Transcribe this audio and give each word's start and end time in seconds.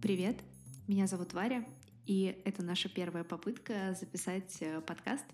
Привет, 0.00 0.36
меня 0.88 1.06
зовут 1.06 1.34
Варя, 1.34 1.62
и 2.06 2.40
это 2.46 2.62
наша 2.62 2.88
первая 2.88 3.22
попытка 3.22 3.94
записать 4.00 4.56
э, 4.60 4.80
подкаст. 4.80 5.26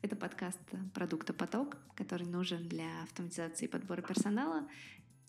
Это 0.00 0.14
подкаст 0.14 0.60
продукта 0.94 1.32
«Поток», 1.32 1.76
который 1.96 2.24
нужен 2.24 2.68
для 2.68 3.02
автоматизации 3.02 3.64
и 3.64 3.68
подбора 3.68 4.02
персонала, 4.02 4.68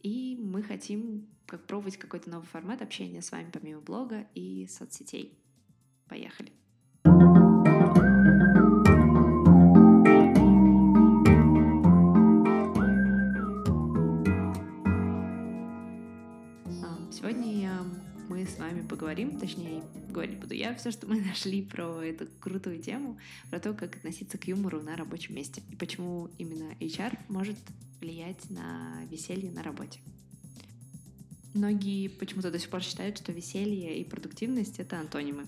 и 0.03 0.37
мы 0.39 0.61
хотим 0.61 1.27
как 1.47 1.65
пробовать 1.65 1.97
какой-то 1.97 2.29
новый 2.29 2.45
формат 2.45 2.83
общения 2.83 3.23
с 3.23 3.31
вами 3.31 3.49
помимо 3.51 3.81
блога 3.81 4.27
и 4.35 4.67
соцсетей. 4.67 5.43
Поехали! 6.07 6.51
Поговорим, 19.07 19.39
точнее, 19.39 19.81
говорить 20.09 20.37
буду 20.37 20.53
я, 20.53 20.75
все, 20.75 20.91
что 20.91 21.07
мы 21.07 21.21
нашли 21.25 21.61
про 21.61 22.03
эту 22.03 22.27
крутую 22.41 22.81
тему, 22.81 23.17
про 23.49 23.61
то, 23.61 23.73
как 23.73 23.95
относиться 23.95 24.37
к 24.37 24.45
юмору 24.49 24.81
на 24.81 24.97
рабочем 24.97 25.35
месте 25.35 25.63
и 25.71 25.77
почему 25.77 26.29
именно 26.37 26.73
HR 26.81 27.17
может 27.29 27.55
влиять 28.01 28.49
на 28.49 29.01
веселье 29.09 29.49
на 29.49 29.63
работе. 29.63 30.01
Многие 31.53 32.09
почему-то 32.09 32.51
до 32.51 32.59
сих 32.59 32.69
пор 32.69 32.83
считают, 32.83 33.17
что 33.17 33.31
веселье 33.31 33.97
и 33.97 34.03
продуктивность— 34.03 34.77
это 34.79 34.99
антонимы. 34.99 35.45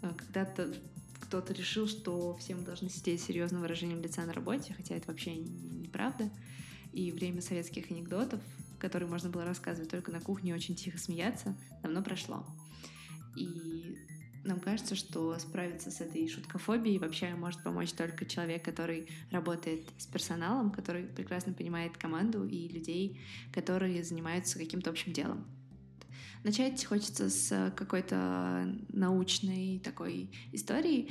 А 0.00 0.14
когда-то 0.14 0.74
кто-то 1.20 1.52
решил, 1.52 1.86
что 1.86 2.34
все 2.38 2.54
мы 2.54 2.62
должны 2.62 2.88
сидеть 2.88 3.20
серьезным 3.20 3.60
выражением 3.60 4.00
лица 4.00 4.24
на 4.24 4.32
работе, 4.32 4.72
хотя 4.74 4.94
это 4.94 5.08
вообще 5.08 5.36
неправда. 5.36 6.30
И 6.94 7.12
время 7.12 7.42
советских 7.42 7.90
анекдотов 7.90 8.40
который 8.82 9.06
можно 9.06 9.30
было 9.30 9.44
рассказывать 9.44 9.90
только 9.90 10.10
на 10.10 10.20
кухне 10.20 10.52
очень 10.56 10.74
тихо 10.74 10.98
смеяться, 10.98 11.54
давно 11.82 12.02
прошло. 12.02 12.46
И 13.36 13.96
нам 14.44 14.58
кажется, 14.58 14.94
что 14.96 15.38
справиться 15.38 15.90
с 15.90 16.00
этой 16.00 16.28
шуткофобией 16.28 16.98
вообще 16.98 17.34
может 17.34 17.62
помочь 17.62 17.92
только 17.92 18.26
человек, 18.26 18.64
который 18.64 19.08
работает 19.30 19.88
с 19.98 20.06
персоналом, 20.06 20.70
который 20.70 21.04
прекрасно 21.04 21.52
понимает 21.52 21.96
команду 21.96 22.44
и 22.44 22.68
людей, 22.68 23.20
которые 23.52 24.02
занимаются 24.02 24.58
каким-то 24.58 24.90
общим 24.90 25.12
делом. 25.12 25.46
Начать 26.42 26.84
хочется 26.84 27.30
с 27.30 27.72
какой-то 27.76 28.74
научной 28.88 29.78
такой 29.78 30.28
истории. 30.50 31.10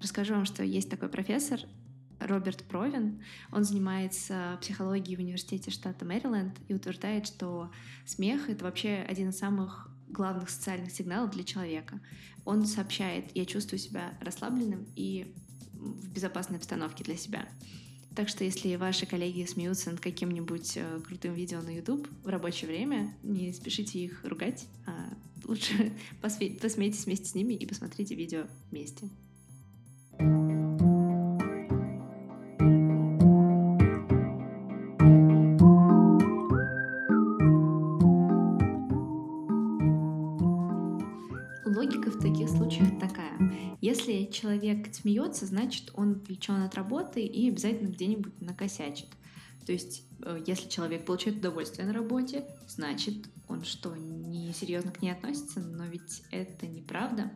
Расскажу 0.00 0.34
вам, 0.34 0.44
что 0.44 0.64
есть 0.64 0.90
такой 0.90 1.08
профессор 1.08 1.60
Роберт 2.18 2.64
Провин. 2.64 3.22
Он 3.52 3.62
занимается 3.62 4.58
психологией 4.60 5.16
в 5.16 5.20
университете 5.20 5.70
штата 5.70 6.04
Мэриленд 6.04 6.58
и 6.66 6.74
утверждает, 6.74 7.28
что 7.28 7.70
смех— 8.04 8.48
это 8.50 8.64
вообще 8.64 9.04
один 9.08 9.28
из 9.28 9.38
самых 9.38 9.88
главных 10.12 10.50
социальных 10.50 10.92
сигналов 10.92 11.30
для 11.32 11.44
человека. 11.44 12.00
Он 12.44 12.66
сообщает, 12.66 13.34
я 13.34 13.44
чувствую 13.46 13.78
себя 13.78 14.14
расслабленным 14.20 14.86
и 14.94 15.34
в 15.72 16.12
безопасной 16.12 16.58
обстановке 16.58 17.04
для 17.04 17.16
себя. 17.16 17.48
Так 18.14 18.28
что 18.28 18.44
если 18.44 18.76
ваши 18.76 19.06
коллеги 19.06 19.44
смеются 19.46 19.90
над 19.90 20.00
каким-нибудь 20.00 20.76
э, 20.76 21.00
крутым 21.06 21.34
видео 21.34 21.62
на 21.62 21.74
YouTube 21.74 22.06
в 22.22 22.28
рабочее 22.28 22.68
время, 22.68 23.14
не 23.22 23.52
спешите 23.52 24.00
их 24.00 24.22
ругать, 24.24 24.66
а 24.86 25.08
лучше 25.44 25.92
посмейтесь 26.20 27.06
вместе 27.06 27.26
с 27.26 27.34
ними 27.34 27.54
и 27.54 27.66
посмотрите 27.66 28.14
видео 28.14 28.46
вместе. 28.70 29.08
Если 43.80 44.28
человек 44.30 44.92
смеется, 44.94 45.46
значит, 45.46 45.90
он 45.94 46.12
отвлечен 46.12 46.62
от 46.62 46.74
работы 46.74 47.22
и 47.22 47.48
обязательно 47.48 47.88
где-нибудь 47.88 48.40
накосячит. 48.40 49.08
То 49.66 49.72
есть, 49.72 50.04
э, 50.22 50.42
если 50.46 50.68
человек 50.68 51.04
получает 51.04 51.38
удовольствие 51.38 51.86
на 51.86 51.92
работе, 51.92 52.44
значит, 52.66 53.28
он 53.48 53.64
что, 53.64 53.94
не 53.94 54.52
серьезно 54.52 54.90
к 54.90 55.02
ней 55.02 55.10
относится? 55.10 55.60
Но 55.60 55.86
ведь 55.86 56.22
это 56.30 56.66
неправда. 56.66 57.30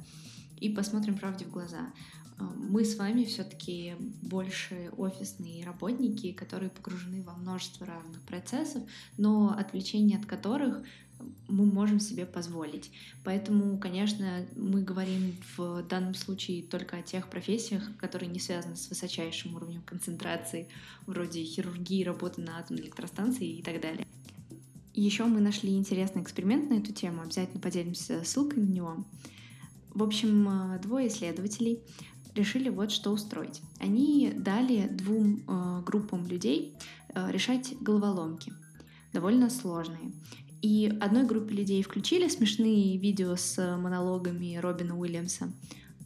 И 0.59 0.71
посмотрим 0.71 1.19
правде 1.19 1.45
в 1.45 1.51
глаза. 1.51 1.93
Э, 2.39 2.45
мы 2.57 2.85
с 2.85 2.97
вами 2.97 3.25
все-таки 3.25 3.95
больше 4.23 4.91
офисные 4.97 5.65
работники, 5.65 6.33
которые 6.33 6.71
погружены 6.71 7.23
во 7.23 7.35
множество 7.35 7.87
разных 7.87 8.23
процессов, 8.23 8.83
но 9.17 9.51
отвлечение 9.57 10.19
от 10.19 10.27
которых 10.27 10.83
мы 11.49 11.65
можем 11.65 12.01
себе 12.01 12.27
позволить. 12.27 12.91
Поэтому, 13.25 13.79
конечно, 13.79 14.47
мы 14.57 14.83
говорим 14.83 15.35
в 15.57 15.83
данном 15.83 16.15
случае 16.15 16.63
только 16.63 16.99
о 16.99 17.03
тех 17.03 17.29
профессиях, 17.29 17.97
которые 17.99 18.29
не 18.29 18.39
связаны 18.39 18.77
с 18.77 18.89
высочайшим 18.89 19.55
уровнем 19.55 19.83
концентрации, 19.83 20.69
вроде 21.07 21.45
хирургии, 21.45 22.05
работы 22.05 22.41
на 22.43 22.59
атомной 22.59 22.83
электростанции 22.83 23.59
и 23.59 23.63
так 23.63 23.81
далее. 23.81 24.07
Еще 24.95 25.25
мы 25.25 25.41
нашли 25.41 25.77
интересный 25.77 26.23
эксперимент 26.23 26.71
на 26.71 26.75
эту 26.75 26.93
тему, 26.93 27.23
обязательно 27.23 27.61
поделимся 27.61 28.25
ссылкой 28.25 28.63
на 28.63 28.71
него. 28.71 29.05
В 29.91 30.03
общем, 30.03 30.49
э, 30.49 30.79
двое 30.81 31.09
исследователей 31.09 31.81
решили 32.35 32.69
вот 32.69 32.91
что 32.91 33.11
устроить. 33.11 33.61
Они 33.79 34.33
дали 34.35 34.89
двум 34.89 35.43
э, 35.47 35.83
группам 35.85 36.27
людей 36.27 36.75
э, 37.15 37.31
решать 37.31 37.75
головоломки, 37.81 38.53
довольно 39.13 39.51
сложные. 39.51 40.13
И 40.67 40.93
одной 41.01 41.25
группе 41.25 41.55
людей 41.55 41.81
включили 41.85 42.27
смешные 42.27 42.99
видео 42.99 43.37
с 43.37 43.57
монологами 43.77 44.57
Робина 44.57 44.99
Уильямса, 44.99 45.53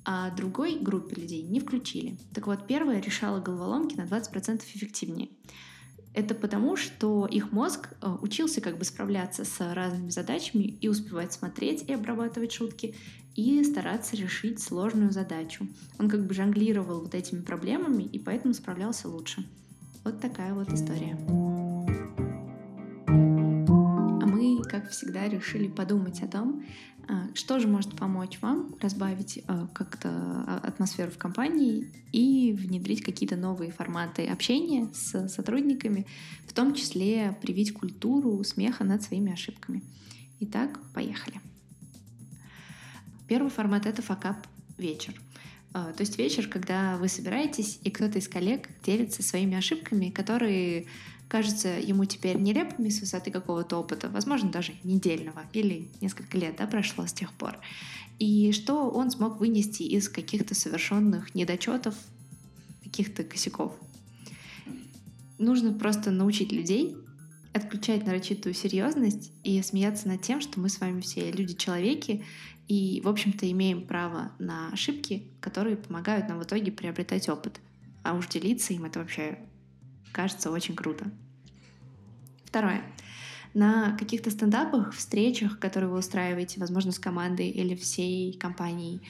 а 0.04 0.28
другой 0.32 0.78
группе 0.78 1.18
людей 1.18 1.40
не 1.44 1.60
включили. 1.60 2.18
Так 2.34 2.46
вот, 2.46 2.66
первая 2.66 3.00
решала 3.00 3.40
головоломки 3.40 3.94
на 3.94 4.02
20% 4.02 4.62
эффективнее. 4.62 5.30
Это 6.12 6.34
потому, 6.34 6.76
что 6.76 7.24
их 7.24 7.52
мозг 7.52 7.88
э, 8.02 8.16
учился 8.20 8.60
как 8.60 8.76
бы 8.76 8.84
справляться 8.84 9.46
с 9.46 9.74
разными 9.74 10.10
задачами 10.10 10.64
и 10.64 10.88
успевать 10.88 11.32
смотреть 11.32 11.88
и 11.88 11.94
обрабатывать 11.94 12.52
шутки, 12.52 12.94
и 13.34 13.64
стараться 13.64 14.14
решить 14.14 14.60
сложную 14.60 15.10
задачу. 15.10 15.66
Он 15.98 16.10
как 16.10 16.26
бы 16.26 16.34
жонглировал 16.34 17.00
вот 17.00 17.14
этими 17.14 17.40
проблемами 17.40 18.02
и 18.02 18.18
поэтому 18.18 18.52
справлялся 18.52 19.08
лучше. 19.08 19.42
Вот 20.04 20.20
такая 20.20 20.52
вот 20.52 20.70
история 20.70 21.16
всегда, 24.90 25.28
решили 25.28 25.68
подумать 25.68 26.22
о 26.22 26.28
том, 26.28 26.64
а, 27.08 27.28
что 27.34 27.58
же 27.58 27.66
может 27.66 27.96
помочь 27.96 28.38
вам 28.40 28.76
разбавить 28.80 29.42
а, 29.48 29.66
как-то 29.74 30.10
а, 30.10 30.60
атмосферу 30.62 31.10
в 31.10 31.18
компании 31.18 31.88
и 32.12 32.52
внедрить 32.52 33.02
какие-то 33.02 33.36
новые 33.36 33.72
форматы 33.72 34.26
общения 34.26 34.88
с 34.94 35.28
сотрудниками, 35.28 36.06
в 36.46 36.52
том 36.52 36.74
числе 36.74 37.36
привить 37.42 37.72
культуру 37.72 38.44
смеха 38.44 38.84
над 38.84 39.02
своими 39.02 39.32
ошибками. 39.32 39.82
Итак, 40.40 40.78
поехали. 40.94 41.40
Первый 43.26 43.50
формат— 43.50 43.86
это 43.86 44.02
факап 44.02 44.46
вечер. 44.78 45.14
То 45.72 45.94
есть 46.00 46.18
вечер, 46.18 46.48
когда 46.48 46.96
вы 46.96 47.08
собираетесь, 47.08 47.78
и 47.84 47.90
кто-то 47.90 48.18
из 48.18 48.28
коллег 48.28 48.68
делится 48.82 49.22
своими 49.22 49.56
ошибками, 49.56 50.10
которые 50.10 50.86
кажется 51.30 51.68
ему 51.68 52.04
теперь 52.04 52.36
нелепыми 52.36 52.88
с 52.88 53.00
высоты 53.00 53.30
какого-то 53.30 53.78
опыта, 53.78 54.10
возможно, 54.10 54.50
даже 54.50 54.74
недельного 54.82 55.44
или 55.52 55.88
несколько 56.00 56.36
лет 56.36 56.56
да, 56.58 56.66
прошло 56.66 57.06
с 57.06 57.12
тех 57.12 57.32
пор. 57.32 57.56
И 58.18 58.50
что 58.52 58.90
он 58.90 59.12
смог 59.12 59.38
вынести 59.38 59.84
из 59.84 60.08
каких-то 60.08 60.56
совершенных 60.56 61.34
недочетов, 61.34 61.94
каких-то 62.82 63.22
косяков. 63.22 63.74
Нужно 65.38 65.72
просто 65.72 66.10
научить 66.10 66.50
людей 66.50 66.96
отключать 67.52 68.06
нарочитую 68.06 68.54
серьезность 68.54 69.32
и 69.42 69.62
смеяться 69.62 70.08
над 70.08 70.22
тем, 70.22 70.40
что 70.40 70.60
мы 70.60 70.68
с 70.68 70.80
вами 70.80 71.00
все 71.00 71.30
люди-человеки, 71.30 72.24
и, 72.68 73.00
в 73.04 73.08
общем-то, 73.08 73.50
имеем 73.50 73.86
право 73.86 74.32
на 74.38 74.72
ошибки, 74.72 75.24
которые 75.40 75.76
помогают 75.76 76.28
нам 76.28 76.38
в 76.38 76.44
итоге 76.44 76.70
приобретать 76.70 77.28
опыт. 77.28 77.60
А 78.02 78.14
уж 78.14 78.28
делиться 78.28 78.72
им 78.72 78.84
это 78.84 79.00
вообще 79.00 79.38
Кажется 80.12 80.50
очень 80.50 80.74
круто. 80.74 81.10
Второе. 82.44 82.82
На 83.54 83.96
каких-то 83.96 84.30
стендапах, 84.30 84.94
встречах, 84.94 85.58
которые 85.58 85.90
вы 85.90 85.98
устраиваете, 85.98 86.60
возможно, 86.60 86.92
с 86.92 86.98
командой 86.98 87.48
или 87.48 87.74
всей 87.74 88.38
компанией, 88.38 89.02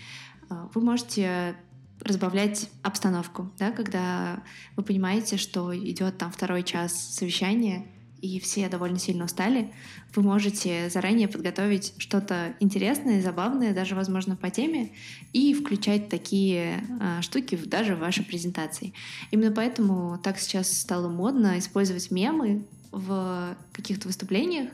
э, 0.49 0.69
вы 0.75 0.81
можете 0.81 1.57
разбавлять 2.03 2.71
обстановку, 2.83 3.51
да, 3.59 3.73
когда 3.73 4.43
вы 4.77 4.83
понимаете, 4.83 5.37
что 5.37 5.77
идет 5.77 6.19
там 6.19 6.31
второй 6.31 6.63
час 6.63 6.95
совещания, 6.95 7.87
и 8.23 8.41
все 8.41 8.69
довольно 8.69 8.99
сильно 8.99 9.25
устали, 9.25 9.73
вы 10.15 10.23
можете 10.23 10.91
заранее 10.91 11.29
подготовить 11.29 11.95
что-то 11.99 12.55
интересное, 12.61 13.23
забавное, 13.23 13.75
даже, 13.75 13.95
возможно, 13.95 14.37
по 14.37 14.51
теме, 14.51 14.91
и 15.33 15.55
включать 15.55 16.09
такие 16.09 16.85
а, 17.01 17.23
штуки 17.23 17.57
даже 17.57 17.95
в 17.95 18.01
ваши 18.01 18.23
презентации. 18.23 18.93
Именно 19.31 19.53
поэтому 19.53 20.19
так 20.23 20.39
сейчас 20.39 20.77
стало 20.77 21.09
модно 21.09 21.59
использовать 21.59 22.11
мемы 22.11 22.67
в 22.93 23.57
каких-то 23.73 24.09
выступлениях, 24.09 24.71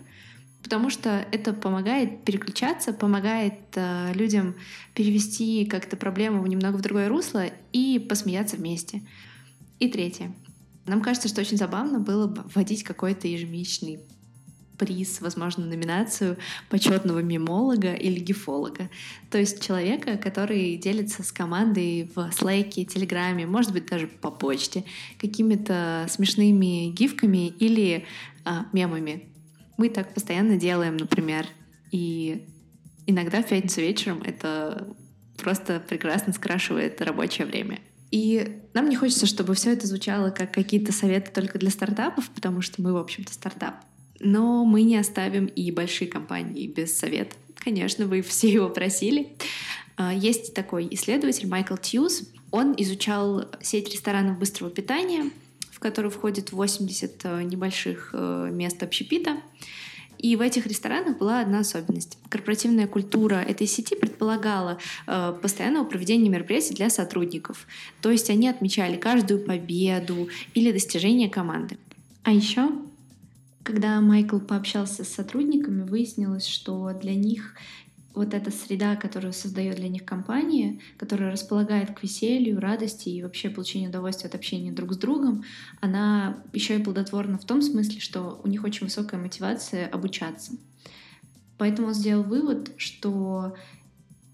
потому 0.63 0.91
что 0.91 1.25
это 1.31 1.53
помогает 1.53 2.25
переключаться, 2.25 2.93
помогает 2.93 3.55
э, 3.75 4.13
людям 4.15 4.57
перевести 4.95 5.65
как-то 5.67 5.97
проблему 5.97 6.45
немного 6.47 6.77
в 6.77 6.81
другое 6.81 7.09
русло 7.09 7.45
и 7.73 7.99
посмеяться 7.99 8.57
вместе. 8.57 9.03
И 9.79 9.89
третье. 9.89 10.35
Нам 10.87 11.03
кажется, 11.03 11.29
что 11.29 11.41
очень 11.41 11.57
забавно 11.57 11.99
было 11.99 12.27
бы 12.27 12.43
вводить 12.55 12.85
какой-то 12.85 13.27
ежемесячный 13.27 14.01
приз, 14.77 15.21
возможно, 15.21 15.65
номинацию 15.67 16.37
почетного 16.69 17.21
мемолога 17.21 17.95
или 17.95 18.21
гифолога. 18.21 18.91
То 19.31 19.39
есть 19.39 19.65
человека, 19.65 20.17
который 20.17 20.77
делится 20.77 21.23
с 21.23 21.33
командой 21.33 22.11
в 22.15 22.31
слайке, 22.33 22.85
телеграме, 22.85 23.47
может 23.47 23.73
быть, 23.73 23.87
даже 23.87 24.07
по 24.07 24.31
почте, 24.31 24.85
какими-то 25.19 26.07
смешными 26.09 26.91
гифками 26.91 27.49
или 27.49 28.05
а, 28.45 28.67
мемами. 28.73 29.29
Мы 29.77 29.89
так 29.89 30.15
постоянно 30.15 30.57
делаем, 30.57 30.97
например, 30.97 31.47
и 31.91 32.47
иногда 33.07 33.43
в 33.43 33.49
пятницу 33.49 33.81
вечером 33.81 34.23
это 34.23 34.95
просто 35.39 35.81
прекрасно 35.81 36.33
скрашивает 36.33 37.01
рабочее 37.01 37.47
время. 37.47 37.81
И 38.11 38.61
нам 38.73 38.89
не 38.89 38.97
хочется, 38.97 39.27
чтобы 39.27 39.55
все 39.55 39.73
это 39.73 39.87
звучало 39.87 40.31
как 40.31 40.53
какие-то 40.53 40.93
советы 40.93 41.31
только 41.33 41.59
для 41.59 41.71
стартапов, 41.71 42.31
потому 42.31 42.63
что 42.63 42.81
мы, 42.83 42.93
в 42.93 42.97
общем-то, 42.97 43.33
стартап. 43.33 43.77
Но 44.21 44.65
мы 44.65 44.83
не 44.83 44.97
оставим 44.97 45.47
и 45.47 45.71
большие 45.71 46.09
компании 46.09 46.67
без 46.67 46.97
совета. 46.97 47.37
Конечно, 47.57 48.07
вы 48.07 48.23
все 48.23 48.51
его 48.51 48.69
просили. 48.69 49.37
А, 49.97 50.15
есть 50.15 50.55
такой 50.55 50.89
исследователь 50.91 51.49
Майкл 51.49 51.77
Тьюз. 51.77 52.31
Он 52.51 52.75
изучал 52.79 53.47
сеть 53.61 53.93
ресторанов 53.93 54.39
быстрого 54.39 54.71
питания, 54.71 55.31
в 55.71 55.81
которую 55.81 56.11
входит 56.11 56.53
80 56.53 57.21
э, 57.25 57.43
небольших 57.43 58.11
э, 58.13 58.51
мест 58.53 58.83
общепита. 58.83 59.37
И 60.19 60.37
в 60.37 60.41
этих 60.41 60.67
ресторанах 60.67 61.19
была 61.19 61.41
одна 61.41 61.61
особенность. 61.61 62.19
Корпоративная 62.29 62.87
культура 62.87 63.37
этой 63.37 63.67
сети 63.67 63.95
предполагала 63.95 64.79
э, 65.07 65.35
постоянного 65.41 65.85
проведения 65.85 66.29
мероприятий 66.29 66.75
для 66.75 66.91
сотрудников. 66.91 67.67
То 68.01 68.11
есть 68.11 68.31
они 68.31 68.49
отмечали 68.49 68.97
каждую 68.97 69.45
победу 69.45 70.29
или 70.55 70.73
достижение 70.73 71.29
команды. 71.29 71.79
А 72.23 72.33
еще 72.33 72.71
когда 73.67 74.01
Майкл 74.01 74.39
пообщался 74.39 75.03
с 75.03 75.09
сотрудниками, 75.09 75.83
выяснилось, 75.83 76.47
что 76.47 76.93
для 76.93 77.17
них 77.17 77.57
вот 78.17 78.33
эта 78.33 78.51
среда, 78.51 78.97
которую 78.97 79.35
создает 79.35 79.77
для 79.77 79.89
них 79.89 80.05
компания, 80.07 80.81
которая 80.97 81.31
располагает 81.31 81.95
к 81.95 82.03
веселью, 82.03 82.59
радости 82.59 83.11
и 83.11 83.23
вообще 83.23 83.51
получению 83.51 83.91
удовольствия 83.91 84.29
от 84.29 84.35
общения 84.35 84.73
друг 84.73 84.95
с 84.95 84.97
другом, 84.97 85.45
она 85.83 86.43
еще 86.55 86.77
и 86.77 86.83
плодотворна 86.83 87.39
в 87.39 87.45
том 87.45 87.61
смысле, 87.61 88.01
что 88.01 88.41
у 88.43 88.49
них 88.49 88.65
очень 88.65 88.87
высокая 88.87 89.21
мотивация 89.21 89.87
обучаться. 89.87 90.53
Поэтому 91.59 91.89
он 91.89 91.95
сделал 91.95 92.23
вывод, 92.23 92.73
что 92.79 93.55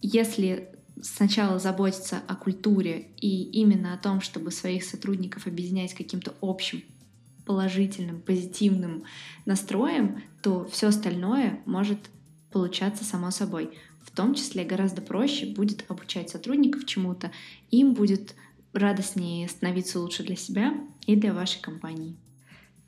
если 0.01 0.69
сначала 1.01 1.59
заботиться 1.59 2.21
о 2.29 2.37
культуре 2.37 3.09
и 3.21 3.43
именно 3.43 3.95
о 3.95 3.99
том, 3.99 4.21
чтобы 4.21 4.53
своих 4.53 4.85
сотрудников 4.85 5.49
объединять 5.49 5.93
каким-то 5.95 6.35
общим 6.41 6.83
положительным, 7.45 8.21
позитивным 8.21 9.03
настроем, 9.45 10.23
то 10.41 10.69
все 10.71 10.89
остальное 10.89 11.59
может 11.67 11.99
получаться 12.53 13.05
само 13.05 13.31
собой. 13.31 13.77
В 14.03 14.11
том 14.11 14.35
числе 14.35 14.65
гораздо 14.65 15.01
проще 15.01 15.47
будет 15.47 15.85
обучать 15.89 16.31
сотрудников 16.31 16.87
чему-то, 16.87 17.33
им 17.71 17.95
будет 17.95 18.35
радостнее 18.73 19.49
становиться 19.49 20.01
лучше 20.01 20.23
для 20.23 20.37
себя 20.37 20.75
и 21.07 21.17
для 21.17 21.33
вашей 21.33 21.61
компании. 21.61 22.17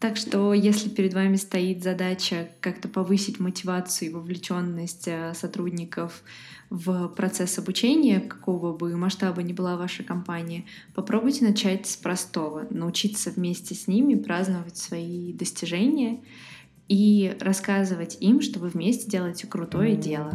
Так 0.05 0.19
что, 0.19 0.53
если 0.53 0.91
перед 0.91 1.15
вами 1.15 1.37
стоит 1.37 1.83
задача 1.83 2.51
как-то 2.61 2.89
повысить 2.89 3.41
мотивацию 3.41 4.11
и 4.11 4.13
вовлеченность 4.13 5.09
э, 5.09 5.33
сотрудников 5.35 6.23
в 6.69 7.09
процесс 7.09 7.59
обучения, 7.59 8.21
какого 8.21 8.77
бы 8.77 8.95
масштаба 8.99 9.43
ни 9.43 9.55
была 9.55 9.79
ваша 9.79 10.03
компания, 10.03 10.67
попробуйте 10.95 11.47
начать 11.47 11.87
с 11.87 11.97
простого, 11.97 12.67
научиться 12.69 13.31
вместе 13.31 13.75
с 13.75 13.87
ними 13.87 14.15
праздновать 14.15 14.77
свои 14.77 15.33
достижения 15.33 16.21
и 16.89 17.37
рассказывать 17.41 18.19
им, 18.21 18.41
что 18.41 18.61
вы 18.61 18.69
вместе 18.69 19.11
делаете 19.11 19.47
крутое 19.47 19.97
дело. 19.97 20.33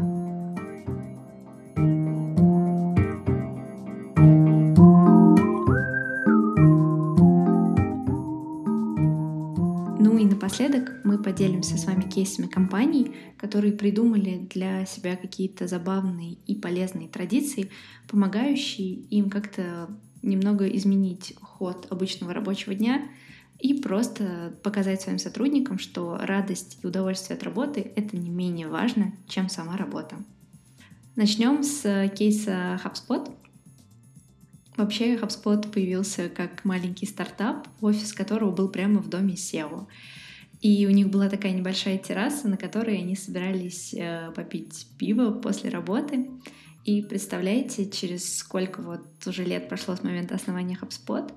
Напоследок 10.50 11.06
мы 11.06 11.22
поделимся 11.22 11.78
с 11.78 11.86
вами 11.86 12.10
кейсами 12.10 12.48
компаний, 12.48 13.14
которые 13.38 13.72
придумали 13.72 14.48
для 14.50 14.84
себя 14.86 15.16
какие-то 15.16 15.68
забавные 15.68 16.34
и 16.48 16.56
полезные 16.56 17.08
традиции, 17.08 17.70
помогающие 18.10 18.96
им 18.96 19.30
как-то 19.30 19.90
немного 20.24 20.68
изменить 20.68 21.36
ход 21.40 21.86
обычного 21.92 22.34
рабочего 22.34 22.74
дня 22.74 23.10
и 23.60 23.74
просто 23.74 24.54
показать 24.64 25.02
своим 25.02 25.20
сотрудникам, 25.20 25.80
что 25.80 26.18
радость 26.18 26.80
и 26.82 26.88
удовольствие 26.88 27.36
от 27.36 27.44
работы— 27.44 27.92
это 27.96 28.16
не 28.16 28.30
менее 28.30 28.68
важно, 28.68 29.14
чем 29.28 29.50
сама 29.50 29.76
работа. 29.76 30.16
Начнем 31.16 31.64
с 31.64 32.10
кейса 32.16 32.80
HubSpot. 32.84 33.30
Вообще 34.78 35.16
HubSpot 35.16 35.70
появился 35.70 36.30
как 36.30 36.64
маленький 36.64 37.06
стартап, 37.06 37.68
офис 37.82 38.14
которого 38.14 38.52
был 38.52 38.70
прямо 38.70 39.02
в 39.02 39.10
доме 39.10 39.34
SEO. 39.34 39.88
И 40.62 40.88
у 40.88 40.92
них 40.92 41.10
была 41.10 41.28
такая 41.30 41.52
небольшая 41.52 41.98
терраса, 41.98 42.48
на 42.48 42.56
которой 42.56 42.98
они 42.98 43.16
собирались 43.16 43.94
э, 43.94 44.32
попить 44.36 44.88
пиво 44.98 45.32
после 45.32 45.70
работы. 45.70 46.30
И 46.86 47.02
представляете, 47.02 47.90
через 47.90 48.38
сколько 48.38 48.82
вот 48.82 49.06
уже 49.26 49.44
лет 49.44 49.68
прошло 49.68 49.96
с 49.96 50.04
момента 50.04 50.36
основания 50.36 50.78
HubSpot, 50.82 51.32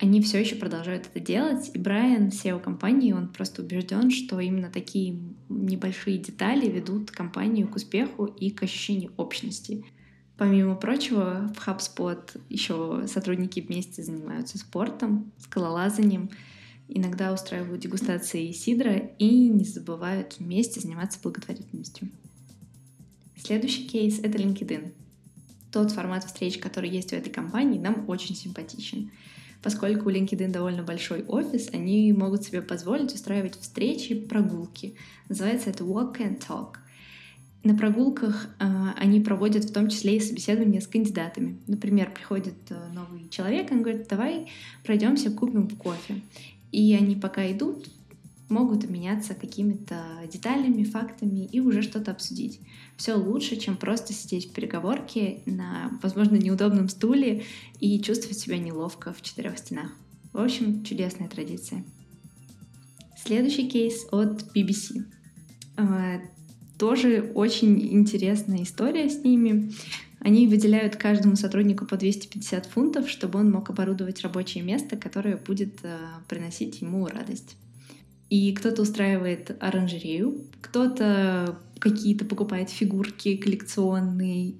они 0.00 0.22
все 0.22 0.40
еще 0.40 0.56
продолжают 0.56 1.06
это 1.06 1.20
делать. 1.20 1.70
И 1.74 1.78
Брайан, 1.78 2.28
SEO 2.28 2.58
компании, 2.58 3.12
он 3.12 3.28
просто 3.28 3.62
убежден, 3.62 4.10
что 4.10 4.40
именно 4.40 4.70
такие 4.70 5.18
небольшие 5.50 6.16
детали 6.16 6.68
ведут 6.68 7.10
компанию 7.10 7.68
к 7.68 7.76
успеху 7.76 8.24
и 8.24 8.50
к 8.50 8.62
ощущению 8.62 9.12
общности. 9.18 9.84
Помимо 10.38 10.74
прочего, 10.74 11.52
в 11.54 11.68
HubSpot 11.68 12.40
еще 12.48 13.04
сотрудники 13.06 13.60
вместе 13.60 14.02
занимаются 14.02 14.56
спортом, 14.56 15.30
скалолазанием, 15.38 16.30
иногда 16.88 17.30
устраивают 17.34 17.82
дегустации 17.82 18.52
сидра 18.52 18.96
и 19.18 19.48
не 19.48 19.64
забывают 19.64 20.38
вместе 20.38 20.80
заниматься 20.80 21.20
благотворительностью. 21.22 22.08
Следующий 23.36 23.86
кейс— 23.86 24.18
это 24.22 24.38
LinkedIn. 24.38 24.92
Тот 25.70 25.92
формат 25.92 26.24
встреч, 26.24 26.56
который 26.56 26.88
есть 26.88 27.12
у 27.12 27.16
этой 27.16 27.30
компании, 27.30 27.78
нам 27.78 28.08
очень 28.08 28.34
симпатичен. 28.34 29.10
Поскольку 29.62 30.08
у 30.08 30.12
LinkedIn 30.12 30.50
довольно 30.50 30.82
большой 30.82 31.22
офис, 31.24 31.68
они 31.72 32.12
могут 32.12 32.44
себе 32.44 32.62
позволить 32.62 33.14
устраивать 33.14 33.58
встречи, 33.60 34.14
прогулки. 34.14 34.94
Называется 35.28 35.70
это 35.70 35.84
Walk 35.84 36.18
and 36.18 36.40
Talk. 36.40 36.76
На 37.62 37.76
прогулках 37.76 38.48
э, 38.58 38.64
они 38.96 39.20
проводят 39.20 39.64
в 39.64 39.72
том 39.72 39.90
числе 39.90 40.16
и 40.16 40.20
собеседование 40.20 40.80
с 40.80 40.86
кандидатами. 40.86 41.58
Например, 41.66 42.10
приходит 42.10 42.54
э, 42.70 42.74
новый 42.94 43.28
человек, 43.28 43.70
он 43.70 43.82
говорит, 43.82 44.08
давай 44.08 44.48
пройдемся, 44.82 45.30
купим 45.30 45.68
кофе. 45.68 46.22
И 46.72 46.94
они 46.94 47.16
пока 47.16 47.50
идут, 47.52 47.86
могут 48.50 48.84
обменяться 48.84 49.34
какими-то 49.34 50.04
деталями, 50.30 50.84
фактами 50.84 51.46
и 51.46 51.60
уже 51.60 51.82
что-то 51.82 52.10
обсудить. 52.10 52.60
Все 52.96 53.14
лучше, 53.14 53.56
чем 53.56 53.76
просто 53.76 54.12
сидеть 54.12 54.50
в 54.50 54.52
переговорке 54.52 55.42
на, 55.46 55.98
возможно, 56.02 56.36
неудобном 56.36 56.88
стуле 56.88 57.44
и 57.78 58.00
чувствовать 58.02 58.38
себя 58.38 58.58
неловко 58.58 59.12
в 59.12 59.22
четырех 59.22 59.58
стенах. 59.58 59.92
В 60.32 60.38
общем, 60.40 60.84
чудесная 60.84 61.28
традиция. 61.28 61.84
Следующий 63.16 63.68
кейс 63.68 64.06
от 64.10 64.44
BBC. 64.54 65.04
А, 65.76 66.20
тоже 66.78 67.30
очень 67.34 67.80
интересная 67.94 68.62
история 68.62 69.08
с 69.08 69.22
ними. 69.22 69.72
Они 70.20 70.46
выделяют 70.46 70.96
каждому 70.96 71.36
сотруднику 71.36 71.86
по 71.86 71.96
250 71.96 72.66
фунтов, 72.66 73.08
чтобы 73.08 73.38
он 73.38 73.50
мог 73.50 73.70
оборудовать 73.70 74.20
рабочее 74.20 74.62
место, 74.62 74.96
которое 74.96 75.36
будет 75.36 75.78
э, 75.82 75.98
приносить 76.28 76.82
ему 76.82 77.06
радость. 77.06 77.56
И 78.30 78.52
кто-то 78.54 78.82
устраивает 78.82 79.56
оранжерею, 79.60 80.46
кто-то 80.62 81.58
какие-то 81.78 82.24
покупает 82.24 82.70
фигурки 82.70 83.36
коллекционные, 83.36 84.54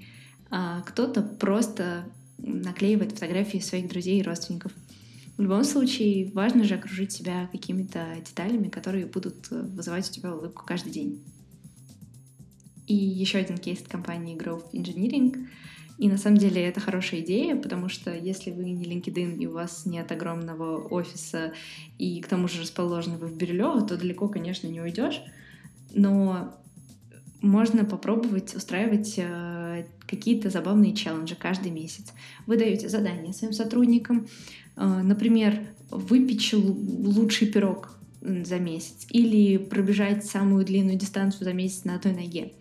а 0.50 0.80
кто-то 0.82 1.22
просто 1.22 2.04
наклеивает 2.38 3.12
фотографии 3.12 3.58
своих 3.58 3.88
друзей 3.88 4.20
и 4.20 4.22
родственников. 4.22 4.72
В 5.36 5.42
любом 5.42 5.64
случае, 5.64 6.30
важно 6.32 6.64
же 6.64 6.74
окружить 6.74 7.12
себя 7.12 7.48
какими-то 7.50 8.16
деталями, 8.26 8.68
которые 8.68 9.06
будут 9.06 9.46
э, 9.50 9.62
вызывать 9.62 10.10
у 10.10 10.12
тебя 10.12 10.34
улыбку 10.34 10.66
каждый 10.66 10.92
день. 10.92 11.22
И 12.86 12.94
еще 12.94 13.38
один 13.38 13.56
кейс 13.56 13.80
от 13.80 13.88
компании 13.88 14.36
Growth 14.36 14.72
Engineering. 14.72 15.46
И 16.00 16.09
на 16.09 16.16
самом 16.16 16.38
деле 16.38 16.64
это 16.66 16.80
хорошая 16.80 17.21
идея, 17.21 17.57
потому 17.57 17.90
что 17.90 18.11
если 18.11 18.50
вы 18.50 18.71
не 18.71 18.85
LinkedIn 18.87 19.37
и 19.37 19.47
у 19.47 19.52
вас 19.52 19.85
нет 19.85 20.11
огромного 20.11 20.78
офиса, 20.88 21.52
и 21.99 22.23
к 22.23 22.26
тому 22.26 22.49
же 22.49 22.62
расположены 22.62 23.19
вы 23.19 23.26
в 23.26 23.37
Бирюлево, 23.37 23.83
то 23.83 23.99
далеко, 23.99 24.26
конечно, 24.28 24.66
не 24.66 24.80
уйдешь. 24.80 25.21
но 25.92 26.57
можно 27.42 27.85
попробовать 27.85 28.54
устраивать 28.54 29.14
э, 29.19 29.85
какие-то 30.07 30.49
забавные 30.49 30.95
челленджи 30.95 31.35
каждый 31.35 31.71
месяц. 31.71 32.12
Вы 32.47 32.57
даете 32.57 32.88
задания 32.88 33.33
своим 33.33 33.52
сотрудникам, 33.52 34.26
э, 34.76 34.85
например, 35.02 35.59
выпечь 35.90 36.54
лучший 36.54 37.49
пирог 37.49 37.99
за 38.23 38.59
месяц 38.59 39.07
или 39.11 39.59
пробежать 39.59 40.25
самую 40.25 40.64
длинную 40.64 40.97
дистанцию 40.97 41.45
за 41.45 41.52
месяц 41.52 41.85
на 41.85 41.97
одной 41.97 42.14
ноге. 42.14 42.52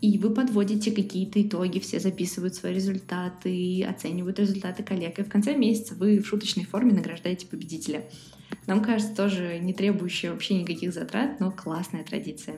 И 0.00 0.18
вы 0.18 0.30
подводите 0.30 0.92
какие-то 0.92 1.42
итоги, 1.42 1.78
все 1.78 2.00
записывают 2.00 2.54
свои 2.54 2.74
результаты, 2.74 3.82
оценивают 3.84 4.38
результаты 4.38 4.82
коллег. 4.82 5.18
И 5.18 5.22
в 5.22 5.28
конце 5.28 5.56
месяца 5.56 5.94
вы 5.94 6.18
в 6.18 6.26
шуточной 6.26 6.64
форме 6.64 6.92
награждаете 6.92 7.46
победителя. 7.46 8.04
Нам 8.66 8.82
кажется, 8.82 9.14
тоже 9.14 9.58
не 9.58 9.72
требующая 9.72 10.32
вообще 10.32 10.60
никаких 10.60 10.92
затрат, 10.92 11.40
но 11.40 11.50
классная 11.50 12.04
традиция. 12.04 12.56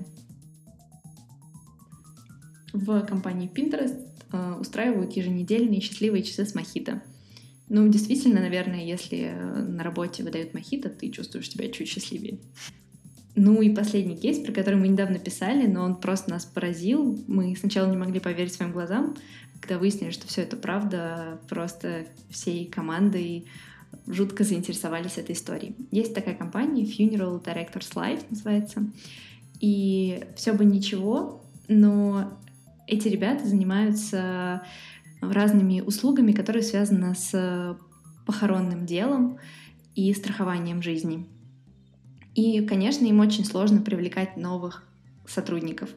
В 2.72 3.00
компании 3.06 3.50
Pinterest 3.52 4.04
э, 4.32 4.54
устраивают 4.60 5.12
еженедельные 5.12 5.80
счастливые 5.80 6.22
часы 6.22 6.44
с 6.44 6.54
мохито. 6.54 7.02
Ну, 7.68 7.86
действительно, 7.88 8.40
наверное, 8.40 8.84
если 8.84 9.30
на 9.30 9.84
работе 9.84 10.22
выдают 10.22 10.54
мохито, 10.54 10.88
ты 10.88 11.10
чувствуешь 11.10 11.50
себя 11.50 11.70
чуть 11.70 11.88
счастливее. 11.88 12.38
Ну 13.40 13.62
и 13.62 13.70
последний 13.72 14.16
кейс, 14.16 14.40
про 14.40 14.50
который 14.52 14.74
мы 14.74 14.88
недавно 14.88 15.20
писали, 15.20 15.68
но 15.68 15.84
он 15.84 15.94
просто 15.94 16.28
нас 16.30 16.44
поразил. 16.44 17.22
Мы 17.28 17.54
сначала 17.54 17.88
не 17.88 17.96
могли 17.96 18.18
поверить 18.18 18.52
своим 18.52 18.72
глазам, 18.72 19.14
когда 19.60 19.78
выяснили, 19.78 20.10
что 20.10 20.26
все 20.26 20.42
это 20.42 20.56
правда, 20.56 21.38
просто 21.48 22.06
всей 22.30 22.66
командой 22.66 23.46
жутко 24.08 24.42
заинтересовались 24.42 25.18
этой 25.18 25.36
историей. 25.36 25.76
Есть 25.92 26.14
такая 26.14 26.34
компания 26.34 26.82
Funeral 26.82 27.40
Directors 27.40 27.94
Life 27.94 28.24
называется. 28.28 28.84
И 29.60 30.24
все 30.34 30.52
бы 30.52 30.64
ничего, 30.64 31.44
но 31.68 32.36
эти 32.88 33.06
ребята 33.06 33.46
занимаются 33.46 34.62
разными 35.20 35.80
услугами, 35.80 36.32
которые 36.32 36.64
связаны 36.64 37.14
с 37.14 37.78
похоронным 38.26 38.84
делом 38.84 39.38
и 39.94 40.12
страхованием 40.12 40.82
жизни. 40.82 41.24
И, 42.34 42.60
конечно, 42.66 43.04
им 43.06 43.20
очень 43.20 43.44
сложно 43.44 43.80
привлекать 43.80 44.36
новых 44.36 44.84
сотрудников. 45.26 45.90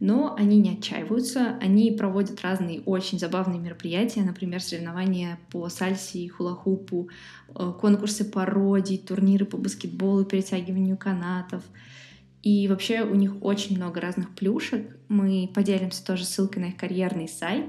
Но 0.00 0.34
они 0.36 0.58
не 0.58 0.70
отчаиваются, 0.70 1.56
они 1.60 1.92
проводят 1.92 2.40
разные 2.40 2.80
очень 2.80 3.20
забавные 3.20 3.60
мероприятия, 3.60 4.22
например, 4.22 4.60
соревнования 4.60 5.38
по 5.50 5.68
сальсе 5.68 6.18
и 6.18 6.28
хула-хупу, 6.28 7.08
э, 7.54 7.72
конкурсы 7.80 8.24
пародий, 8.24 8.98
турниры 8.98 9.44
по 9.44 9.56
баскетболу, 9.56 10.24
перетягиванию 10.24 10.96
канатов. 10.96 11.62
И 12.42 12.66
вообще 12.66 13.02
у 13.02 13.14
них 13.14 13.36
очень 13.42 13.76
много 13.76 14.00
разных 14.00 14.34
плюшек. 14.34 14.96
Мы 15.08 15.48
поделимся 15.54 16.04
тоже 16.04 16.24
ссылкой 16.24 16.62
на 16.62 16.66
их 16.70 16.76
карьерный 16.76 17.28
сайт. 17.28 17.66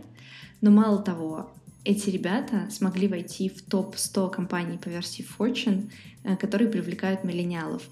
Но 0.62 0.72
мало 0.72 1.04
того, 1.04 1.52
эти 1.86 2.10
ребята 2.10 2.68
смогли 2.72 3.08
войти 3.08 3.50
в 3.50 3.62
топ-100 3.62 4.32
компаний 4.32 4.78
по 4.78 4.90
версии 4.90 5.26
Fortune, 5.38 5.90
э, 6.24 6.36
которые 6.38 6.70
привлекают 6.70 7.24
миллениалов. 7.24 7.84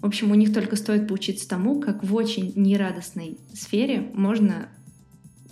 В 0.00 0.06
общем, 0.06 0.30
у 0.30 0.34
них 0.34 0.52
только 0.52 0.76
стоит 0.76 1.08
поучиться 1.08 1.48
тому, 1.48 1.80
как 1.80 2.02
в 2.02 2.14
очень 2.14 2.52
нерадостной 2.56 3.38
сфере 3.54 4.10
можно 4.14 4.68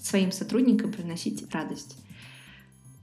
своим 0.02 0.32
сотрудникам 0.32 0.92
приносить 0.92 1.44
радость. 1.52 1.96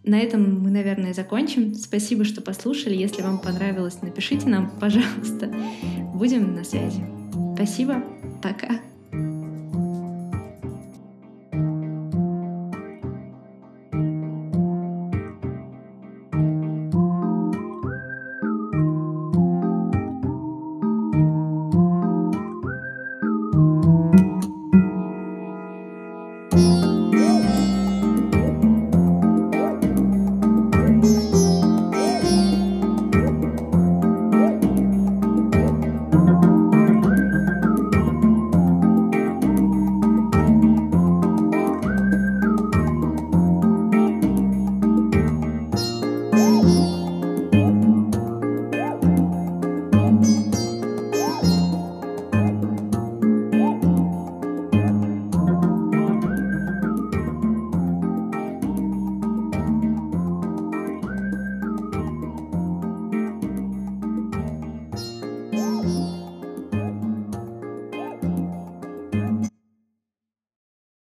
На 0.04 0.20
этом 0.20 0.62
мы, 0.62 0.70
наверное, 0.70 1.14
закончим. 1.14 1.74
Спасибо, 1.74 2.26
что 2.26 2.42
послушали. 2.42 2.96
Если 2.96 3.22
вам 3.22 3.40
понравилось, 3.40 4.02
напишите 4.02 4.48
нам, 4.48 4.70
пожалуйста. 4.80 5.54
Будем 6.14 6.56
на 6.56 6.64
связи. 6.64 7.04
Спасибо. 7.56 8.04
Пока. 8.42 8.80